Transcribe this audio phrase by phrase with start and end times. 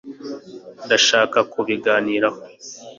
[0.85, 2.39] ndashaka kubiganiraho